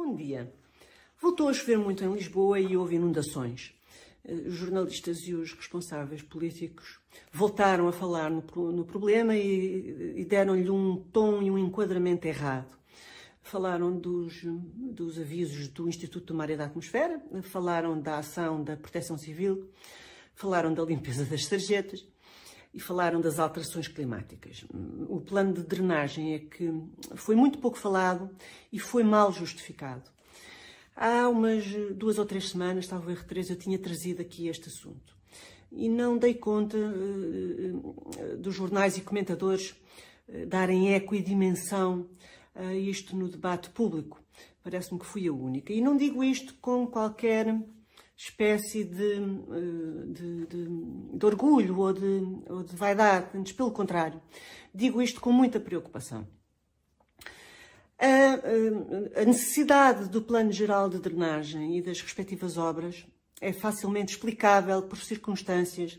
Bom 0.00 0.14
dia. 0.14 0.48
Voltou 1.20 1.48
a 1.48 1.52
chover 1.52 1.76
muito 1.76 2.04
em 2.04 2.14
Lisboa 2.14 2.60
e 2.60 2.76
houve 2.76 2.94
inundações. 2.94 3.74
Eh, 4.24 4.32
os 4.32 4.54
jornalistas 4.54 5.26
e 5.26 5.34
os 5.34 5.52
responsáveis 5.52 6.22
políticos 6.22 7.00
voltaram 7.32 7.88
a 7.88 7.92
falar 7.92 8.30
no, 8.30 8.40
no 8.70 8.84
problema 8.84 9.34
e, 9.34 10.14
e 10.16 10.24
deram-lhe 10.24 10.70
um 10.70 11.02
tom 11.12 11.42
e 11.42 11.50
um 11.50 11.58
enquadramento 11.58 12.28
errado. 12.28 12.78
Falaram 13.42 13.98
dos, 13.98 14.40
dos 14.44 15.18
avisos 15.18 15.66
do 15.66 15.88
Instituto 15.88 16.26
do 16.26 16.34
Mar 16.34 16.48
e 16.48 16.56
da 16.56 16.66
Atmosfera, 16.66 17.20
falaram 17.42 18.00
da 18.00 18.18
ação 18.18 18.62
da 18.62 18.76
Proteção 18.76 19.18
Civil, 19.18 19.68
falaram 20.32 20.72
da 20.72 20.84
limpeza 20.84 21.24
das 21.24 21.44
sarjetas 21.44 22.06
e 22.72 22.80
falaram 22.80 23.20
das 23.20 23.38
alterações 23.38 23.88
climáticas. 23.88 24.64
O 25.08 25.20
plano 25.20 25.52
de 25.52 25.62
drenagem 25.62 26.34
é 26.34 26.38
que 26.38 26.72
foi 27.14 27.34
muito 27.34 27.58
pouco 27.58 27.78
falado 27.78 28.30
e 28.72 28.78
foi 28.78 29.02
mal 29.02 29.32
justificado. 29.32 30.10
Há 30.94 31.28
umas 31.28 31.64
duas 31.94 32.18
ou 32.18 32.26
três 32.26 32.50
semanas, 32.50 32.86
talvez 32.86 33.22
três, 33.24 33.48
eu 33.50 33.56
tinha 33.56 33.78
trazido 33.78 34.20
aqui 34.20 34.48
este 34.48 34.68
assunto. 34.68 35.16
E 35.70 35.88
não 35.88 36.18
dei 36.18 36.34
conta 36.34 36.76
uh, 36.76 38.36
dos 38.38 38.54
jornais 38.54 38.96
e 38.96 39.02
comentadores 39.02 39.76
uh, 40.28 40.46
darem 40.46 40.94
eco 40.94 41.14
e 41.14 41.22
dimensão 41.22 42.08
a 42.54 42.74
isto 42.74 43.14
no 43.14 43.28
debate 43.28 43.70
público. 43.70 44.20
Parece-me 44.62 44.98
que 44.98 45.06
fui 45.06 45.28
a 45.28 45.32
única. 45.32 45.72
E 45.72 45.80
não 45.80 45.96
digo 45.96 46.24
isto 46.24 46.54
com 46.60 46.86
qualquer 46.86 47.46
espécie 48.18 48.82
de, 48.82 49.12
eh, 49.12 50.06
de, 50.08 50.46
de, 50.46 51.16
de 51.16 51.24
orgulho 51.24 51.78
ou 51.78 51.92
de, 51.92 52.20
ou 52.48 52.64
de 52.64 52.74
vaidade, 52.74 53.28
antes 53.32 53.52
pelo 53.52 53.70
contrário. 53.70 54.20
Digo 54.74 55.00
isto 55.00 55.20
com 55.20 55.30
muita 55.30 55.60
preocupação. 55.60 56.26
A, 57.96 59.20
a 59.22 59.24
necessidade 59.24 60.08
do 60.08 60.20
Plano 60.20 60.50
Geral 60.50 60.88
de 60.88 60.98
Drenagem 60.98 61.78
e 61.78 61.82
das 61.82 62.00
respectivas 62.00 62.58
obras 62.58 63.06
é 63.40 63.52
facilmente 63.52 64.12
explicável 64.12 64.82
por 64.82 64.98
circunstâncias 64.98 65.98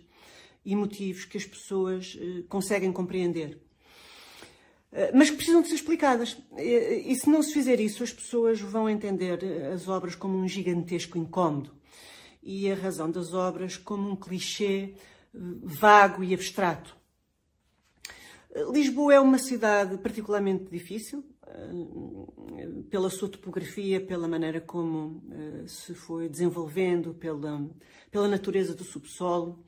e 0.66 0.75
motivos 0.75 1.23
que 1.23 1.38
as 1.38 1.45
pessoas 1.45 2.17
eh, 2.19 2.44
conseguem 2.49 2.91
compreender. 2.91 3.61
Eh, 4.91 5.11
mas 5.13 5.29
que 5.29 5.38
precisam 5.38 5.61
de 5.61 5.69
ser 5.69 5.75
explicadas. 5.75 6.38
E 6.57 7.16
se 7.16 7.29
não 7.29 7.41
se 7.41 7.53
fizer 7.53 7.79
isso, 7.79 8.03
as 8.03 8.11
pessoas 8.11 8.59
vão 8.59 8.89
entender 8.89 9.39
as 9.73 9.88
obras 9.88 10.16
como 10.16 10.38
um 10.38 10.47
gigantesco 10.49 11.17
incómodo 11.17 11.78
e 12.41 12.71
a 12.71 12.75
razão 12.75 13.09
das 13.11 13.33
obras 13.33 13.77
como 13.77 14.09
um 14.09 14.15
clichê 14.15 14.93
eh, 15.33 15.37
vago 15.61 16.23
e 16.23 16.33
abstrato. 16.33 16.95
Eh, 18.51 18.63
Lisboa 18.71 19.13
é 19.13 19.19
uma 19.19 19.37
cidade 19.37 19.97
particularmente 19.97 20.65
difícil, 20.71 21.23
eh, 21.45 22.67
pela 22.89 23.09
sua 23.09 23.29
topografia, 23.29 23.99
pela 23.99 24.27
maneira 24.27 24.61
como 24.61 25.21
se 25.67 25.93
foi 25.93 26.27
desenvolvendo, 26.29 27.13
pela, 27.13 27.69
pela 28.09 28.27
natureza 28.27 28.73
do 28.73 28.83
subsolo. 28.83 29.63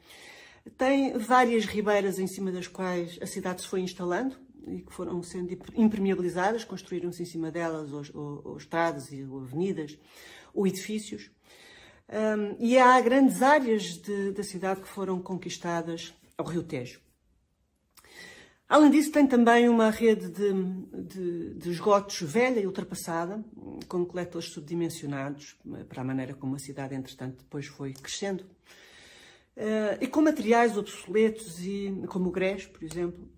Tem 0.77 1.17
várias 1.17 1.65
ribeiras 1.65 2.19
em 2.19 2.27
cima 2.27 2.51
das 2.51 2.67
quais 2.67 3.17
a 3.21 3.25
cidade 3.25 3.61
se 3.61 3.67
foi 3.67 3.81
instalando 3.81 4.35
e 4.67 4.81
que 4.81 4.93
foram 4.93 5.21
sendo 5.23 5.51
impermeabilizadas, 5.75 6.63
construíram-se 6.63 7.23
em 7.23 7.25
cima 7.25 7.51
delas 7.51 7.91
ou, 7.91 8.03
ou, 8.13 8.41
ou 8.45 8.57
estradas 8.57 9.09
ou 9.11 9.39
avenidas 9.39 9.97
ou 10.53 10.67
edifícios. 10.67 11.31
Um, 12.11 12.57
e 12.59 12.77
há 12.77 12.99
grandes 12.99 13.41
áreas 13.41 13.97
de, 13.97 14.31
da 14.31 14.43
cidade 14.43 14.81
que 14.81 14.87
foram 14.87 15.21
conquistadas 15.21 16.13
ao 16.37 16.45
Rio 16.45 16.61
Tejo. 16.61 16.99
Além 18.67 18.91
disso, 18.91 19.11
tem 19.11 19.25
também 19.25 19.69
uma 19.69 19.89
rede 19.89 20.29
de, 20.29 20.53
de, 21.03 21.53
de 21.55 21.71
esgotos 21.71 22.21
velha 22.21 22.59
e 22.59 22.65
ultrapassada, 22.65 23.43
com 23.87 24.05
coletores 24.05 24.49
subdimensionados, 24.49 25.57
para 25.87 26.01
a 26.01 26.05
maneira 26.05 26.33
como 26.33 26.55
a 26.55 26.59
cidade, 26.59 26.95
entretanto, 26.95 27.43
depois 27.43 27.65
foi 27.65 27.93
crescendo, 27.93 28.45
uh, 29.57 29.97
e 29.99 30.07
com 30.07 30.21
materiais 30.21 30.77
obsoletos, 30.77 31.59
e, 31.59 31.93
como 32.07 32.29
o 32.29 32.31
grés, 32.31 32.65
por 32.65 32.83
exemplo, 32.83 33.29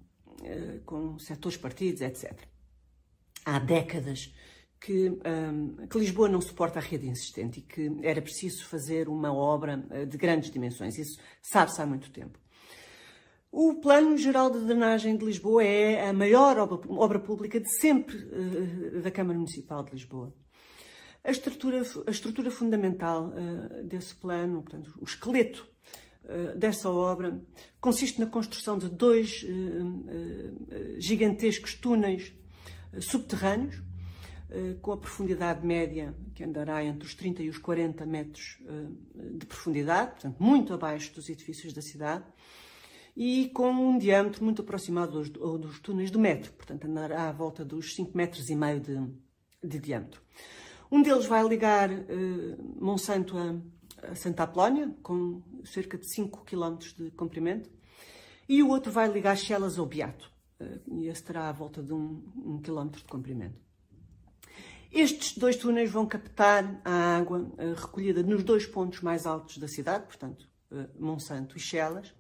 uh, 0.41 0.79
com 0.85 1.17
setores 1.17 1.57
partidos, 1.57 2.01
etc. 2.01 2.31
Há 3.44 3.57
décadas 3.57 4.31
que, 4.83 5.09
um, 5.09 5.88
que, 5.88 5.97
Lisboa 5.97 6.27
não 6.27 6.41
suporta 6.41 6.77
a 6.77 6.81
rede 6.81 7.07
existente 7.07 7.59
e 7.59 7.61
que 7.61 7.89
era 8.01 8.21
preciso 8.21 8.66
fazer 8.66 9.07
uma 9.07 9.33
obra 9.33 9.81
eh, 9.89 10.05
de 10.05 10.17
grandes 10.17 10.51
dimensões. 10.51 10.97
Isso 10.97 11.17
sabe-se 11.41 11.81
há 11.81 11.85
muito 11.85 12.11
tempo. 12.11 12.38
O 13.49 13.75
Plano 13.75 14.17
Geral 14.17 14.49
de 14.49 14.59
Drenagem 14.59 15.16
de 15.16 15.23
Lisboa 15.23 15.63
é 15.63 16.09
a 16.09 16.11
maior 16.11 16.57
obra, 16.57 16.81
obra 16.89 17.19
pública 17.19 17.61
de 17.61 17.69
sempre 17.79 18.17
uh, 18.17 19.01
da 19.01 19.09
Câmara 19.09 19.39
Municipal 19.39 19.85
de 19.85 19.91
Lisboa. 19.91 20.33
A 21.23 21.31
estrutura, 21.31 21.81
a 22.05 22.11
estrutura 22.11 22.51
fundamental 22.51 23.27
uh, 23.27 23.83
desse 23.83 24.13
plano, 24.16 24.63
portanto, 24.63 24.93
o 24.99 25.05
esqueleto 25.05 25.66
uh, 26.25 26.57
dessa 26.57 26.89
obra, 26.89 27.39
consiste 27.79 28.19
na 28.19 28.25
construção 28.25 28.77
de 28.77 28.89
dois 28.89 29.45
gigantescos 30.97 31.75
túneis 31.75 32.33
subterrâneos, 32.99 33.81
com 34.81 34.91
a 34.91 34.97
profundidade 34.97 35.65
média 35.65 36.13
que 36.35 36.43
andará 36.43 36.83
entre 36.83 37.07
os 37.07 37.15
30 37.15 37.43
e 37.43 37.49
os 37.49 37.57
40 37.57 38.05
metros 38.05 38.59
eh, 38.65 39.37
de 39.37 39.45
profundidade, 39.45 40.11
portanto, 40.11 40.37
muito 40.39 40.73
abaixo 40.73 41.13
dos 41.13 41.29
edifícios 41.29 41.73
da 41.73 41.81
cidade, 41.81 42.23
e 43.15 43.49
com 43.49 43.69
um 43.69 43.97
diâmetro 43.97 44.43
muito 44.43 44.61
aproximado 44.61 45.11
dos, 45.13 45.29
dos 45.29 45.79
túneis 45.79 46.11
do 46.11 46.19
metro, 46.19 46.51
portanto, 46.53 46.85
andará 46.85 47.29
à 47.29 47.31
volta 47.31 47.63
dos 47.63 47.95
5 47.95 48.15
metros 48.15 48.49
e 48.49 48.55
meio 48.55 48.79
de, 48.79 48.99
de 49.63 49.79
diâmetro. 49.79 50.21
Um 50.91 51.01
deles 51.01 51.25
vai 51.25 51.47
ligar 51.47 51.91
uh, 51.91 52.83
Monsanto 52.83 53.37
a, 53.37 53.55
a, 54.07 54.15
Santa 54.15 54.43
Apolónia, 54.43 54.95
com 55.01 55.41
cerca 55.63 55.97
de 55.97 56.11
5 56.11 56.43
km 56.45 56.77
de 56.97 57.11
comprimento, 57.11 57.69
e 58.47 58.61
o 58.61 58.69
outro 58.69 58.91
vai 58.91 59.07
ligar 59.11 59.35
Chelas 59.37 59.79
ao 59.79 59.85
Beato, 59.85 60.31
e 60.87 61.07
esse 61.07 61.23
terá 61.23 61.49
à 61.49 61.51
volta 61.51 61.81
de 61.81 61.93
1 61.93 61.97
um, 61.97 62.23
um 62.35 62.61
km 62.61 62.89
de 62.89 63.03
comprimento. 63.05 63.72
Estes 64.93 65.35
dois 65.35 65.55
túneis 65.55 65.89
vão 65.89 66.05
captar 66.05 66.79
a 66.85 67.17
água 67.17 67.39
uh, 67.39 67.73
recolhida 67.75 68.21
nos 68.21 68.43
dois 68.43 68.67
pontos 68.67 69.01
mais 69.01 69.25
altos 69.25 69.57
da 69.57 69.67
cidade, 69.67 70.05
portanto, 70.05 70.47
uh, 70.71 70.87
Monsanto 71.03 71.57
e 71.57 71.59
Chelas, 71.59 72.13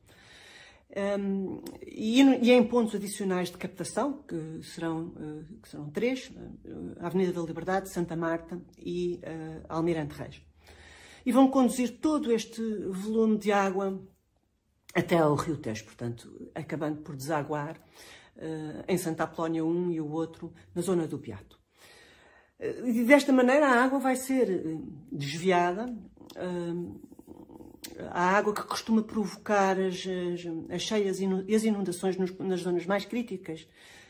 um, 1.19 1.61
e, 1.85 2.51
em 2.51 2.67
pontos 2.67 2.95
adicionais 2.95 3.51
de 3.51 3.59
captação, 3.59 4.23
que 4.23 4.59
serão, 4.63 5.05
uh, 5.09 5.61
que 5.61 5.69
serão 5.69 5.91
três, 5.91 6.31
a 6.99 7.05
Avenida 7.05 7.31
da 7.31 7.41
Liberdade, 7.41 7.89
Santa 7.89 8.15
Marta 8.15 8.59
e 8.79 9.21
Almirante 9.69 10.15
Reis. 10.15 10.41
E 11.23 11.31
vão 11.31 11.49
conduzir 11.49 11.99
todo 11.99 12.31
este 12.31 12.61
volume 12.87 13.37
de 13.37 13.51
água 13.51 14.01
até 14.95 15.19
ao 15.19 15.35
Rio 15.35 15.57
Tejo, 15.57 15.85
portanto, 15.85 16.51
acabando 16.55 17.01
por 17.01 17.15
desaguar 17.15 17.79
em 18.87 18.97
Santa 18.97 19.23
Apolónia 19.23 19.63
um 19.63 19.91
e 19.91 20.01
o 20.01 20.09
outro 20.11 20.53
na 20.75 20.81
zona 20.81 21.07
do 21.07 21.17
Beato. 21.17 21.62
Desta 23.05 23.33
maneira 23.33 23.67
a 23.67 23.83
água 23.83 23.99
vai 23.99 24.15
ser 24.15 24.49
eh, 24.49 24.77
desviada, 25.11 25.93
eh, 26.35 28.07
a 28.09 28.37
água 28.37 28.53
que 28.53 28.63
costuma 28.63 29.03
provocar 29.03 29.77
as, 29.77 30.05
as, 30.07 30.71
as 30.73 30.81
cheias 30.81 31.19
e 31.19 31.55
as 31.55 31.63
inundações 31.63 32.15
nas 32.17 32.61
zonas 32.61 32.85
mais 32.85 33.03
críticas 33.03 33.67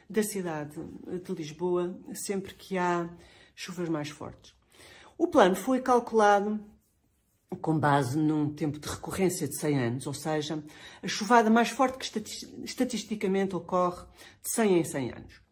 da 0.07 0.21
cidade 0.21 0.79
de 1.23 1.33
Lisboa, 1.33 1.99
sempre 2.13 2.53
que 2.53 2.77
há 2.77 3.09
chuvas 3.55 3.89
mais 3.89 4.09
fortes. 4.09 4.53
O 5.17 5.27
plano 5.27 5.55
foi 5.55 5.81
calculado 5.81 6.63
com 7.59 7.77
base 7.77 8.17
num 8.17 8.53
tempo 8.53 8.79
de 8.79 8.87
recorrência 8.87 9.47
de 9.47 9.55
100 9.57 9.79
anos, 9.79 10.07
ou 10.07 10.13
seja, 10.13 10.63
a 11.01 11.07
chuvada 11.07 11.49
mais 11.49 11.69
forte 11.69 11.97
que 11.97 12.19
estatisticamente 12.63 13.55
ocorre 13.55 14.05
de 14.43 14.49
100 14.51 14.79
em 14.79 14.83
100 14.83 15.11
anos 15.11 15.42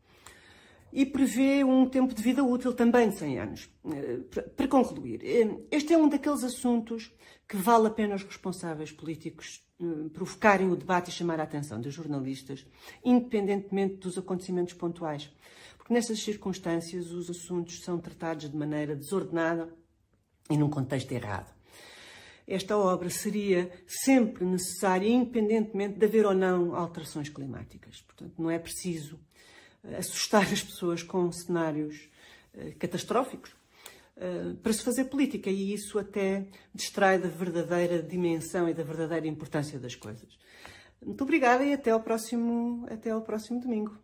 e 0.91 1.05
prevê 1.05 1.63
um 1.63 1.87
tempo 1.87 2.13
de 2.13 2.21
vida 2.21 2.43
útil 2.43 2.73
também 2.73 3.09
de 3.09 3.15
100 3.15 3.39
anos. 3.39 3.69
Eh, 3.85 4.41
para 4.55 4.67
concluir, 4.67 5.21
eh, 5.23 5.57
este 5.71 5.93
é 5.93 5.97
um 5.97 6.09
daqueles 6.09 6.43
assuntos 6.43 7.11
que 7.47 7.55
vale 7.55 7.87
a 7.87 7.91
pena 7.91 8.15
os 8.15 8.23
responsáveis 8.23 8.91
políticos 8.91 9.63
eh, 9.79 10.09
provocarem 10.13 10.69
o 10.69 10.75
debate 10.75 11.09
e 11.09 11.13
chamar 11.13 11.39
a 11.39 11.43
atenção 11.43 11.79
dos 11.79 11.93
jornalistas, 11.93 12.65
independentemente 13.03 13.95
dos 13.95 14.17
acontecimentos 14.17 14.73
pontuais. 14.73 15.31
Porque 15.77 15.93
nessas 15.93 16.19
circunstâncias 16.21 17.11
os 17.11 17.29
assuntos 17.29 17.81
são 17.83 17.97
tratados 17.97 18.49
de 18.49 18.55
maneira 18.55 18.95
desordenada 18.95 19.73
e 20.49 20.57
num 20.57 20.69
contexto 20.69 21.11
errado. 21.11 21.53
Esta 22.45 22.77
obra 22.77 23.09
seria 23.09 23.71
sempre 23.87 24.43
necessária, 24.43 25.07
independentemente 25.07 25.97
de 25.97 26.05
haver 26.05 26.25
ou 26.25 26.33
não 26.33 26.75
alterações 26.75 27.29
climáticas. 27.29 28.01
Portanto, 28.01 28.33
não 28.37 28.51
é 28.51 28.59
preciso 28.59 29.17
assustar 29.97 30.43
as 30.43 30.63
pessoas 30.63 31.03
com 31.03 31.31
cenários 31.31 32.09
uh, 32.53 32.75
catastróficos 32.77 33.51
uh, 34.17 34.55
para 34.57 34.73
se 34.73 34.83
fazer 34.83 35.05
política 35.05 35.49
e 35.49 35.73
isso 35.73 35.97
até 35.97 36.45
distrai 36.73 37.19
da 37.19 37.27
verdadeira 37.27 38.01
dimensão 38.01 38.69
e 38.69 38.73
da 38.73 38.83
verdadeira 38.83 39.27
importância 39.27 39.79
das 39.79 39.95
coisas. 39.95 40.37
Muito 41.03 41.23
obrigada 41.23 41.63
e 41.63 41.73
até 41.73 41.91
ao 41.91 41.99
próximo, 41.99 42.85
até 42.89 43.09
ao 43.09 43.21
próximo 43.21 43.59
domingo. 43.59 43.97